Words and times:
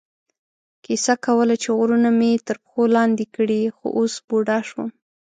کیسه 0.85 1.13
کوله 1.25 1.55
چې 1.61 1.69
غرونه 1.77 2.09
مې 2.19 2.31
تر 2.47 2.55
پښو 2.63 2.83
لاندې 2.95 3.25
کړي، 3.35 3.61
خو 3.75 3.85
اوس 3.99 4.13
بوډا 4.27 4.57
شوم. 4.69 4.89